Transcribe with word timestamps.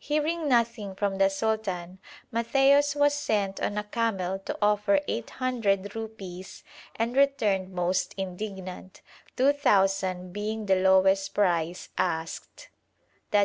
Hearing 0.00 0.48
nothing 0.48 0.96
from 0.96 1.18
the 1.18 1.30
sultan, 1.30 2.00
Matthaios 2.34 2.96
was 2.96 3.14
sent 3.14 3.62
on 3.62 3.78
a 3.78 3.84
camel 3.84 4.40
to 4.40 4.58
offer 4.60 4.98
800 5.06 5.94
rupees, 5.94 6.64
and 6.96 7.14
returned 7.14 7.70
most 7.72 8.12
indignant, 8.16 9.00
2,000 9.36 10.32
being 10.32 10.66
the 10.66 10.74
lowest 10.74 11.32
price 11.34 11.88
asked, 11.96 12.70
_i. 13.32 13.38